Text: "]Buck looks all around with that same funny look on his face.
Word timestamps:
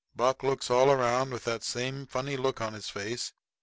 "]Buck 0.15 0.41
looks 0.41 0.71
all 0.71 0.89
around 0.89 1.29
with 1.31 1.43
that 1.43 1.63
same 1.63 2.07
funny 2.07 2.35
look 2.35 2.59
on 2.59 2.73
his 2.73 2.89
face. 2.89 3.33